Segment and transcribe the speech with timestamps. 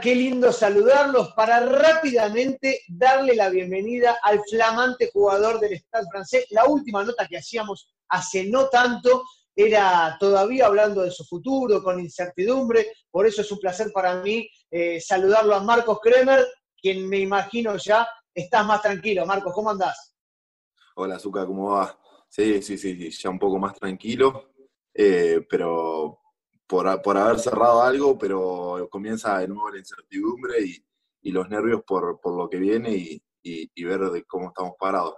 [0.00, 6.46] Qué lindo saludarlos para rápidamente darle la bienvenida al flamante jugador del Stade francés.
[6.50, 9.24] La última nota que hacíamos hace no tanto
[9.56, 12.92] era todavía hablando de su futuro, con incertidumbre.
[13.10, 16.46] Por eso es un placer para mí eh, saludarlo a Marcos Kremer,
[16.80, 19.26] quien me imagino ya estás más tranquilo.
[19.26, 20.14] Marcos, ¿cómo andás?
[20.94, 21.98] Hola, Zuka, ¿cómo va?
[22.28, 24.52] Sí, sí, sí, ya un poco más tranquilo,
[24.94, 26.20] eh, pero
[26.68, 30.84] por, por, haber cerrado algo, pero comienza de nuevo la incertidumbre y,
[31.22, 35.14] y los nervios por, por, lo que viene y, y, ver de cómo estamos parados.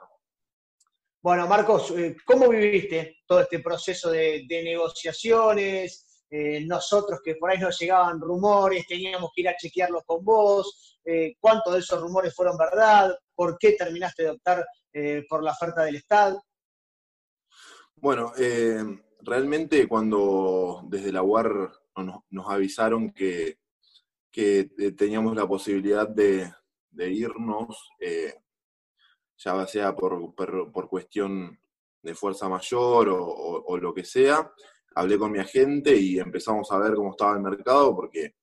[1.23, 6.25] Bueno, Marcos, eh, ¿cómo viviste todo este proceso de, de negociaciones?
[6.31, 11.01] Eh, nosotros que por ahí nos llegaban rumores, teníamos que ir a chequearlos con vos,
[11.05, 15.53] eh, cuántos de esos rumores fueron verdad, por qué terminaste de optar eh, por la
[15.53, 16.43] oferta del Estado.
[17.97, 18.83] Bueno, eh,
[19.23, 23.59] realmente cuando desde la UAR nos, avisaron que,
[24.31, 26.53] que, teníamos la posibilidad de,
[26.97, 27.91] irnos,
[29.37, 31.59] ya sea por, por, por, cuestión
[32.03, 34.53] de fuerza mayor o, lo que sea,
[34.95, 38.35] hablé con mi agente y empezamos a ver cómo estaba el mercado, porque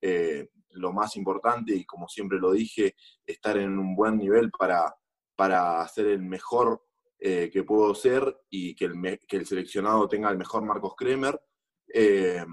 [0.00, 2.94] eh, lo más importante, y como siempre lo dije,
[3.26, 4.94] estar en un buen nivel para,
[5.34, 6.85] para hacer el mejor
[7.28, 11.40] eh, que puedo ser y que el, que el, seleccionado tenga el mejor Marcos Kremer.
[11.92, 12.44] Eh,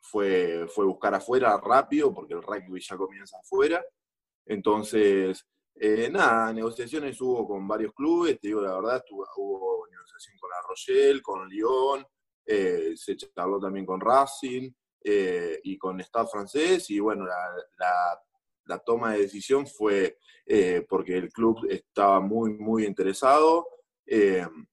[0.00, 3.84] fue, fue buscar afuera rápido, porque el rugby ya comienza afuera.
[4.44, 10.36] Entonces, eh, nada, negociaciones hubo con varios clubes, te digo la verdad, estuvo, hubo negociación
[10.38, 12.04] con La Rochelle, con Lyon,
[12.44, 14.72] eh, se charló también con Racing
[15.04, 17.36] eh, y con Estado francés, y bueno, la,
[17.78, 18.20] la,
[18.64, 23.66] la toma de decisión fue eh, porque el club estaba muy, muy interesado,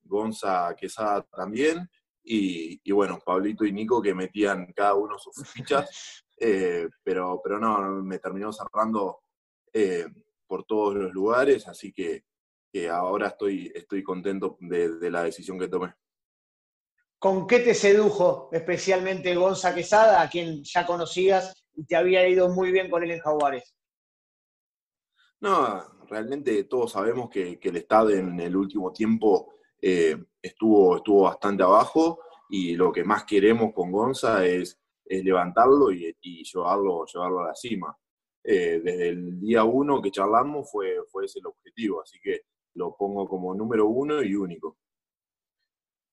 [0.03, 1.89] Gonza Quesada también,
[2.23, 6.23] y, y, bueno, Pablito y Nico que metían cada uno sus fichas,
[7.03, 9.23] pero, pero no, me terminó cerrando
[10.47, 12.25] por todos los lugares, así que,
[12.71, 15.93] que ahora estoy, estoy contento de, de, la decisión que tomé.
[17.19, 22.49] ¿Con qué te sedujo especialmente Gonza Quesada, a quien ya conocías y te había ido
[22.49, 23.73] muy bien con él en Jaguares?
[25.43, 31.23] No, realmente todos sabemos que, que el Estado en el último tiempo eh, estuvo, estuvo
[31.23, 37.05] bastante abajo y lo que más queremos con Gonza es, es levantarlo y, y llevarlo,
[37.05, 37.93] llevarlo a la cima
[38.41, 42.43] eh, desde el día uno que charlamos fue, fue ese el objetivo, así que
[42.75, 44.77] lo pongo como número uno y único.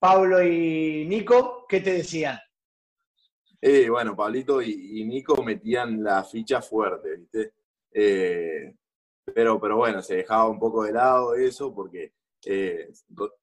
[0.00, 2.36] Pablo y Nico, ¿qué te decían?
[3.60, 7.52] Eh, bueno, Pablito y, y, Nico metían la ficha fuerte, ¿viste?
[7.92, 8.74] Eh,
[9.34, 12.12] pero, pero bueno, se dejaba un poco de lado eso porque
[12.44, 12.88] eh,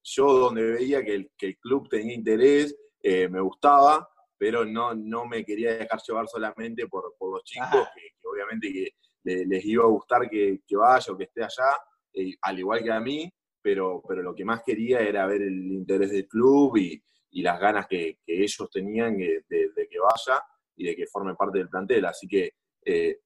[0.04, 4.94] yo donde veía que el, que el, club tenía interés, eh, me gustaba, pero no,
[4.94, 8.90] no me quería dejar llevar solamente por, por los chicos, que, que, obviamente que
[9.24, 11.78] les iba a gustar que, que vaya o que esté allá,
[12.14, 13.32] eh, al igual que a mí,
[13.62, 17.60] pero, pero lo que más quería era ver el interés del club y, y las
[17.60, 20.42] ganas que, que ellos tenían de, de, de, que vaya
[20.76, 22.06] y de que forme parte del plantel.
[22.06, 22.54] Así que
[22.86, 23.20] eh,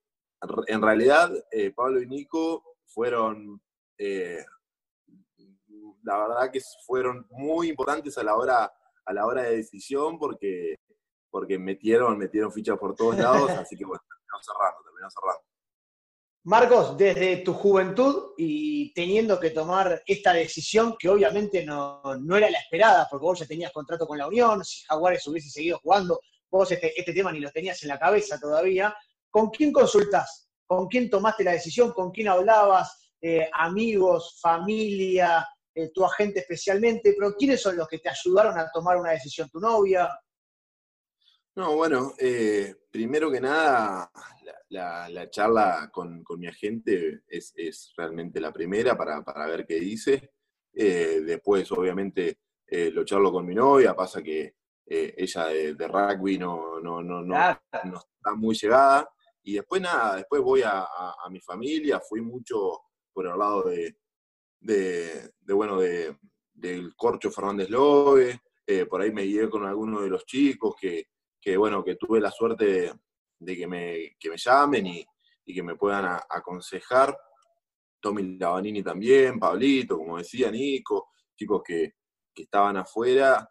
[0.66, 3.60] en realidad eh, Pablo y Nico fueron,
[3.98, 4.44] eh,
[6.02, 8.72] la verdad que fueron muy importantes a la hora,
[9.04, 10.76] a la hora de decisión porque
[11.32, 15.42] porque metieron, metieron fichas por todos lados, así que bueno, terminó cerrando, terminó cerrando.
[16.44, 22.50] Marcos, desde tu juventud y teniendo que tomar esta decisión, que obviamente no, no, era
[22.50, 26.20] la esperada, porque vos ya tenías contrato con la Unión, si Jaguares hubiese seguido jugando,
[26.50, 28.94] vos este, este tema ni lo tenías en la cabeza todavía,
[29.32, 30.50] ¿con quién consultás?
[30.66, 31.92] ¿Con quién tomaste la decisión?
[31.92, 33.12] ¿Con quién hablabas?
[33.20, 38.70] Eh, amigos, familia, eh, tu agente especialmente, pero ¿quiénes son los que te ayudaron a
[38.70, 39.48] tomar una decisión?
[39.48, 40.08] ¿Tu novia?
[41.54, 44.10] No, bueno, eh, primero que nada,
[44.42, 49.46] la, la, la charla con, con, mi agente es, es, realmente la primera para, para
[49.46, 50.32] ver qué dice.
[50.72, 54.54] Después, obviamente, lo charlo con mi novia, pasa que
[54.86, 59.08] ella de, de, rugby no, no, no, no, no, está muy llegada.
[59.44, 60.86] Y después nada, después voy a,
[61.30, 62.80] mi familia, fui mucho
[63.12, 63.96] por el lado de,
[65.54, 66.16] bueno, de,
[66.52, 68.40] del Corcho Fernández Lobe,
[68.88, 71.06] por ahí me guié con algunos de los chicos que
[71.56, 72.94] bueno, que tuve la suerte
[73.38, 75.06] de, que, me, que me llamen y,
[75.44, 77.16] que me puedan aconsejar.
[78.00, 81.94] Tommy Lavanini también, Pablito, como decía, Nico, chicos que,
[82.32, 83.48] que estaban afuera.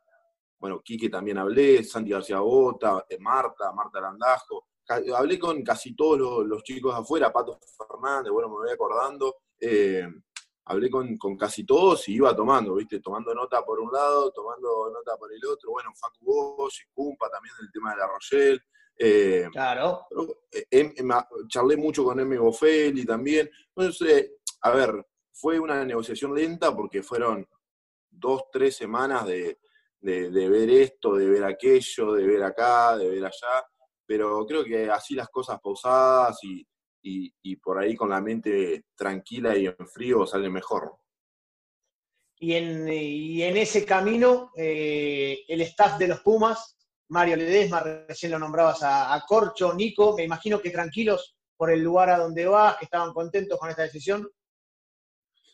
[0.58, 4.68] Bueno, Quique también hablé, Santi García Bota, eh, Marta, Marta Landajo.
[4.88, 9.38] Hablé con casi todos los, los, chicos afuera, Pato Fernández, bueno, me voy acordando.
[9.60, 10.06] Eh,
[10.66, 13.00] hablé con, con, casi todos y iba tomando, ¿viste?
[13.00, 15.72] Tomando nota por un lado, tomando nota por el otro.
[15.72, 18.60] Bueno, Facu Bosch, Cumpa también del tema de la Rochelle.
[18.98, 20.06] Eh, claro.
[20.70, 21.10] Em, em,
[21.48, 23.50] charlé mucho con Emi Boffelli también.
[23.76, 27.48] Entonces, a ver, fue una negociación lenta porque fueron
[28.10, 29.58] dos, tres semanas de,
[30.02, 33.66] ver esto, de ver aquello, de ver acá, de ver allá,
[34.12, 39.68] pero creo que así las cosas pausadas y, por ahí con la mente tranquila y
[39.68, 40.98] en frío sale mejor.
[42.38, 46.78] Y en, en ese camino, eh, el staff de los Pumas,
[47.08, 51.82] Mario Ledesma, recién lo nombrabas a, a Corcho, Nico, me imagino que tranquilos por el
[51.82, 54.30] lugar a donde vas, que estaban contentos con esta decisión.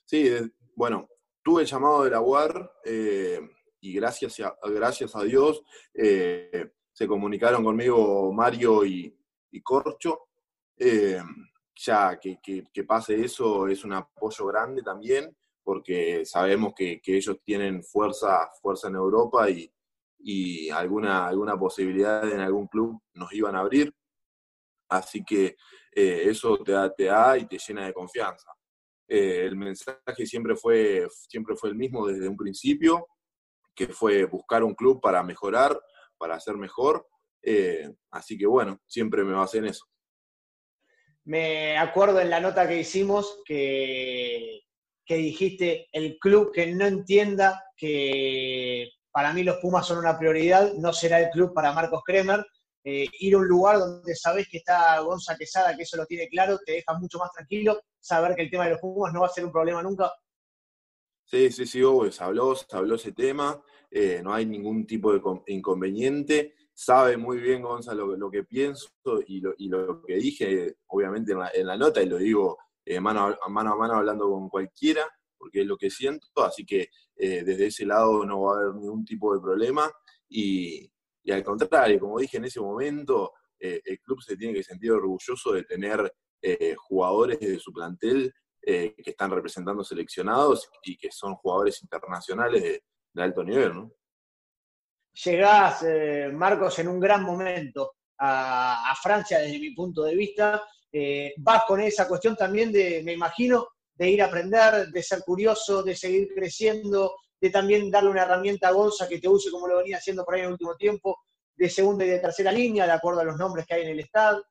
[0.03, 0.31] Sí,
[0.75, 1.07] bueno,
[1.43, 3.39] tuve el llamado de la UAR eh,
[3.81, 5.61] y gracias a, gracias a Dios
[5.93, 9.13] eh, se comunicaron conmigo Mario y,
[9.61, 10.29] Corcho.
[10.75, 11.21] Eh,
[11.75, 18.49] ya que, pase eso es un apoyo grande también, porque sabemos que, ellos tienen fuerza,
[18.59, 23.93] fuerza en Europa y, alguna, alguna posibilidad en algún club nos iban a abrir.
[24.89, 25.55] Así que
[25.91, 28.51] eso te da, te da y te llena de confianza.
[29.07, 33.07] Eh, el mensaje siempre fue, siempre fue el mismo desde un principio,
[33.75, 35.79] que fue buscar un club para mejorar,
[36.17, 37.07] para hacer mejor.
[37.41, 39.85] Eh, así que bueno, siempre me basé en eso.
[41.25, 44.61] Me acuerdo en la nota que hicimos que,
[45.05, 50.73] que dijiste el club que no entienda que para mí los Pumas son una prioridad,
[50.73, 52.45] no será el club para Marcos Kremer.
[52.83, 56.29] Eh, ir a un lugar donde sabes que está Gonza Quesada, que eso lo tiene
[56.29, 59.27] claro, te deja mucho más tranquilo, saber que el tema de los Pumas no va
[59.27, 60.09] a ser un problema nunca.
[61.29, 61.81] Sí, sí, sí,
[62.11, 67.37] se habló, se habló ese tema, eh, no hay ningún tipo de inconveniente, sabe muy
[67.37, 68.89] bien Gonzalo lo, que pienso
[69.27, 73.75] y lo, que dije, obviamente en la, nota, y lo digo eh, mano, a mano
[73.93, 75.03] hablando con cualquiera,
[75.37, 79.03] porque es lo que siento, así que desde ese lado no va a haber ningún
[79.03, 79.91] tipo de problema
[80.29, 80.89] y,
[81.27, 84.91] y al contrario, como dije en ese momento, eh, el club se tiene que sentir
[84.91, 91.11] orgulloso de tener eh, jugadores de su plantel eh, que están representando seleccionados y que
[91.11, 92.83] son jugadores internacionales de,
[93.21, 93.73] alto nivel.
[93.73, 93.91] ¿no?
[95.25, 95.83] Llegás,
[96.33, 100.63] Marcos, en un gran momento a, Francia desde mi punto de vista.
[101.37, 105.81] vas con esa cuestión también de, me imagino, de ir a aprender, de ser curioso,
[105.81, 109.77] de seguir creciendo, de también darle una herramienta a Gonza que te use como lo
[109.77, 111.17] venía haciendo por ahí en el último tiempo,
[111.55, 113.99] de segunda y de tercera línea, de acuerdo a los nombres que hay en el
[113.99, 114.43] estado.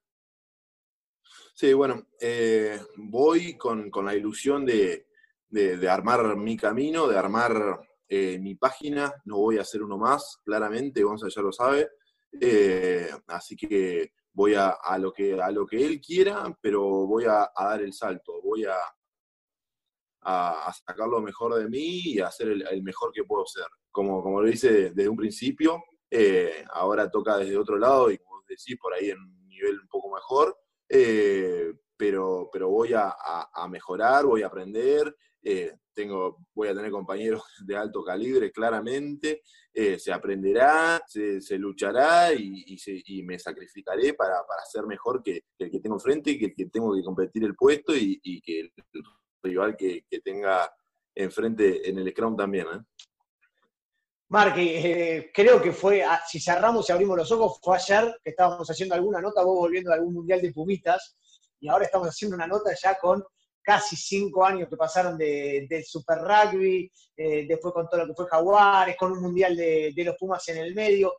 [1.59, 5.07] Sí, bueno, eh, voy con, la ilusión de,
[5.89, 11.03] armar mi camino, de armar eh, mi página, no voy a hacer uno más, claramente,
[11.03, 11.89] Gonza ya lo sabe,
[12.39, 17.51] eh, así que voy a, lo que, a lo que él quiera, pero voy a
[17.59, 18.77] dar el salto, voy a,
[20.21, 23.65] a, sacar lo mejor de mí y a hacer el, mejor que puedo ser.
[23.91, 28.43] Como, como lo hice desde un principio, eh, ahora toca desde otro lado y como
[28.47, 30.55] decís, por ahí en un nivel un poco mejor,
[30.89, 33.15] eh, pero, pero voy a,
[33.69, 39.43] mejorar, voy a aprender, eh, tengo, voy a tener compañeros de alto calibre claramente,
[39.99, 46.39] se aprenderá, se, luchará y, me sacrificaré para, ser mejor que, el que tengo enfrente,
[46.39, 48.73] que el que tengo que competir el puesto y, y que el
[49.47, 50.71] rival que, tenga
[51.15, 52.67] enfrente en el Scrum también.
[52.67, 52.81] ¿eh?
[54.57, 58.69] Eh, creo que fue, ah, si cerramos y abrimos los ojos, fue ayer que estábamos
[58.69, 61.17] haciendo alguna nota, vos volviendo de algún mundial de Pumitas,
[61.61, 63.25] y ahora estamos haciendo una nota ya con
[63.63, 68.29] casi cinco años que pasaron del Super Rugby, eh, después con todo lo que fue
[68.29, 71.15] Jaguares, con un mundial de, de, los Pumas en el medio.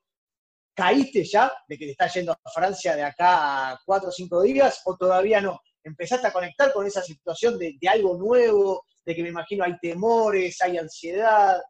[0.74, 4.42] ¿Caíste ya de que te estás yendo a Francia de acá a cuatro o cinco
[4.44, 5.60] días o todavía no?
[5.88, 10.62] empezaste a conectar con esa situación de, algo nuevo, de que me imagino hay temores,
[10.62, 11.62] hay ansiedad.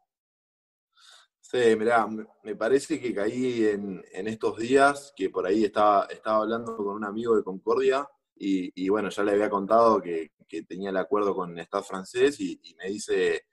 [1.49, 2.05] Sí, mirá,
[2.43, 7.05] me parece que caí en, estos días, que por ahí estaba, estaba hablando con un
[7.05, 10.31] amigo de Concordia, y, bueno, ya le había contado que,
[10.67, 13.45] tenía el acuerdo con el Estado francés, y, me dice,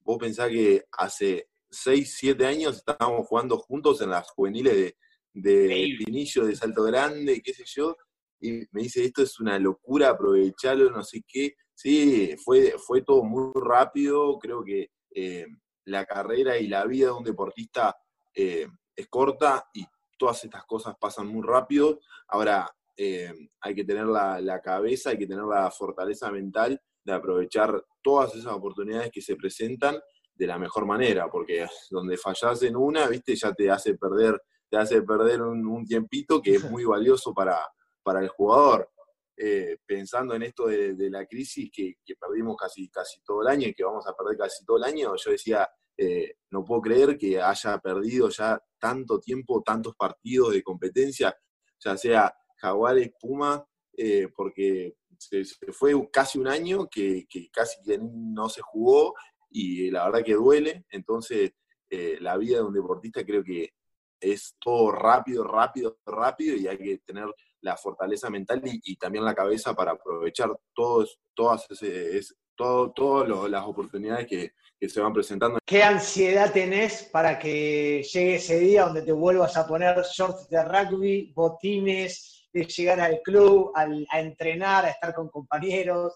[0.00, 4.96] vos pensás que hace 6, 7 años estábamos jugando juntos en las juveniles de,
[5.34, 7.96] de Pinillo, de Salto Grande, qué sé yo,
[8.40, 11.54] y me dice, esto es una locura, aprovecharlo, no sé qué.
[11.74, 15.46] Sí, fue, fue todo muy rápido, creo que eh,
[15.86, 17.96] la carrera y la vida de un deportista
[18.34, 19.84] eh, es corta y
[20.16, 22.00] todas estas cosas pasan muy rápido.
[22.28, 27.12] Ahora, eh, hay que tener la, la, cabeza, hay que tener la fortaleza mental de
[27.12, 29.98] aprovechar todas esas oportunidades que se presentan
[30.34, 34.76] de la mejor manera, porque donde fallas en una, viste, ya te hace perder, te
[34.76, 37.58] hace perder un tiempito que es muy valioso para,
[38.04, 38.88] para el jugador.
[39.36, 43.74] Eh, pensando en esto de, la crisis que, perdimos casi, casi todo el año y
[43.74, 47.40] que vamos a perder casi todo el año, yo decía, eh, no puedo creer que
[47.40, 51.36] haya perdido ya tanto tiempo, tantos partidos de competencia.
[51.80, 53.64] ya sea Jaguares, Puma,
[53.96, 59.14] eh, porque se, fue casi un año que, casi no se jugó
[59.50, 61.52] y la verdad que duele, entonces
[62.20, 63.72] la vida de un deportista creo que
[64.18, 67.32] es todo rápido, rápido, rápido y hay que tener
[67.64, 72.20] la fortaleza mental y, también la cabeza para aprovechar todos, todas ese,
[72.54, 74.52] todo, todas las oportunidades que,
[74.86, 75.58] se van presentando.
[75.64, 80.62] ¿Qué ansiedad tenés para que llegue ese día donde te vuelvas a poner shorts de
[80.62, 86.12] rugby, botines, de llegar al club, a entrenar, a estar con compañeros?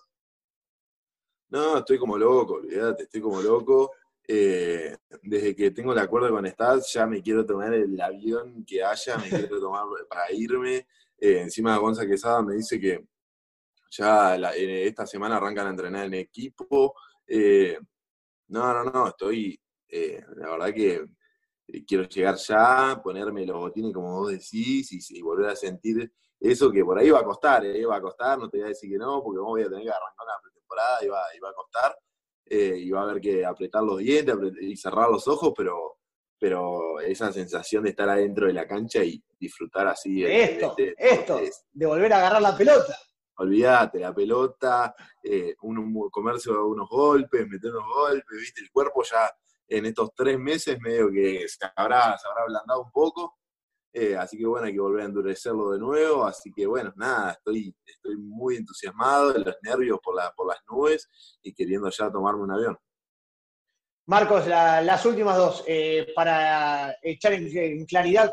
[1.48, 3.92] No, estoy como loco, olvídate, estoy como loco.
[4.30, 8.84] Eh, desde que tengo el acuerdo con Stats, ya me quiero tomar el avión que
[8.84, 10.86] haya, me quiero tomar para irme.
[11.20, 13.04] Eh, encima Gonza Quesada me dice que
[13.90, 16.94] ya esta semana arrancan a entrenar en equipo.
[17.26, 17.78] Eh,
[18.48, 21.06] no, no, no, estoy, eh, la verdad que
[21.66, 26.10] eh, quiero llegar ya, ponerme los botines como vos decís y, volver a sentir
[26.40, 28.90] eso que por ahí va a costar, va a costar, no te voy a decir
[28.90, 31.50] que no, porque vos voy a tener que arrancar una pretemporada y va, y va
[31.50, 31.98] a costar,
[32.50, 35.98] y va a haber que apretar los dientes y cerrar los ojos, pero,
[36.38, 40.25] pero esa sensación de estar adentro de la cancha y disfrutar así.
[40.25, 41.40] Esto, esto,
[41.73, 42.97] de volver a agarrar la pelota
[43.38, 49.30] olvídate, la pelota, eh, uno, comerse unos golpes, meter unos golpes, viste, el cuerpo ya
[49.68, 53.38] en estos tres meses medio que se habrá, se habrá ablandado un poco,
[53.92, 57.33] eh, así que bueno, hay que volver a endurecerlo de nuevo, así que bueno, nada,
[57.33, 61.09] estoy, estoy muy entusiasmado, los nervios por, la, por las nubes
[61.42, 62.78] y queriendo ya tomarme un avión.
[64.08, 68.32] Marcos, las últimas dos, eh, para echar en, claridad,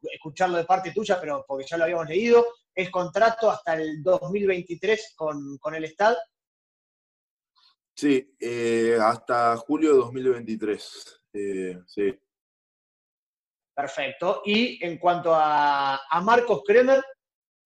[0.00, 5.12] escucharlo de parte tuya, pero porque ya lo habíamos leído, es contrato hasta el 2023
[5.14, 6.16] con, con el Estado.
[7.94, 11.22] Sí, eh, hasta julio de 2023.
[11.34, 12.18] Eh, sí.
[13.74, 14.40] Perfecto.
[14.46, 17.04] Y en cuanto a, a, Marcos Kremer,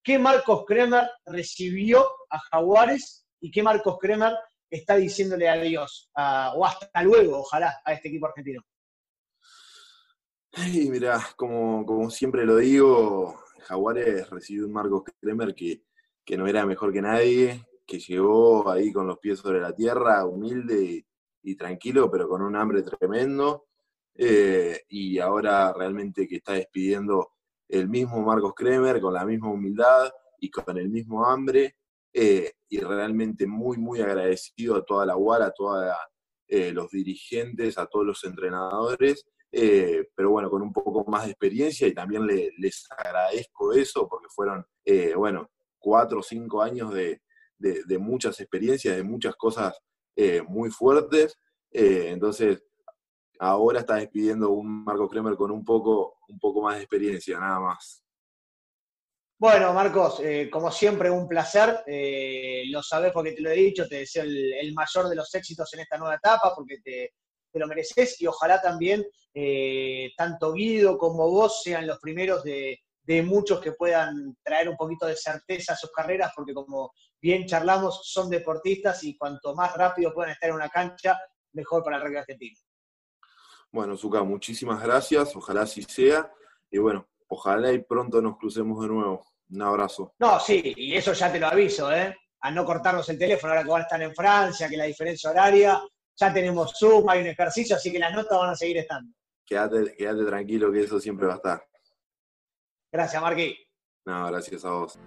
[0.03, 4.33] ¿qué Marcos Kremer recibió a Jaguares y qué Marcos Kremer
[4.75, 8.61] está diciéndole adiós o hasta luego, ojalá, a este equipo argentino?
[10.53, 15.83] Ay, mira, como, como siempre lo digo, Jaguares recibió un Marcos Kremer que,
[16.23, 20.25] que no era mejor que nadie, que llegó ahí con los pies sobre la tierra,
[20.25, 21.05] humilde
[21.43, 23.67] y, tranquilo, pero con un hambre tremendo.
[24.17, 27.31] Eh, y ahora realmente que está despidiendo
[27.67, 31.75] el mismo Marcos Kremer con la misma humildad y con el mismo hambre.
[32.17, 35.93] Eh, y realmente muy, muy agradecido a toda la UAR, a todos
[36.47, 41.31] eh, los dirigentes, a todos los entrenadores eh, pero bueno, con un poco más de
[41.31, 44.65] experiencia y también les agradezco eso porque fueron,
[45.15, 47.21] bueno, cuatro o cinco años de,
[47.99, 49.77] muchas experiencias, de muchas cosas
[50.47, 51.39] muy fuertes.
[51.71, 52.65] entonces,
[53.39, 57.61] ahora está despidiendo un Marco Kremer con un poco, un poco más de experiencia, nada
[57.61, 58.04] más.
[59.37, 61.83] Bueno, Marcos, como siempre, un placer.
[62.67, 65.81] lo sabes porque te lo he dicho, te deseo el, mayor de los éxitos en
[65.81, 67.13] esta nueva etapa, porque te,
[67.59, 72.79] lo mereces y ojalá también eh, tanto Guido como vos sean los primeros de,
[73.23, 78.01] muchos que puedan traer un poquito de certeza a sus carreras, porque como bien charlamos,
[78.03, 81.19] son deportistas y cuanto más rápido puedan estar en una cancha,
[81.53, 82.57] mejor para el rugby argentino.
[83.71, 86.31] Bueno, Zuka, muchísimas gracias, ojalá así sea,
[86.71, 89.25] y bueno, ojalá y pronto nos crucemos de nuevo.
[89.49, 90.13] Un abrazo.
[90.19, 92.15] No, sí, y eso ya te lo aviso, ¿eh?
[92.41, 95.29] A no cortarnos el teléfono ahora que van a estar en Francia, que la diferencia
[95.29, 95.81] horaria,
[96.15, 99.13] ya tenemos Zoom, hay un ejercicio, así que las notas van a seguir estando.
[99.45, 101.65] Quédate, quédate tranquilo que eso siempre va a estar.
[102.91, 103.55] Gracias, Marqui.
[104.05, 104.99] No, gracias a vos.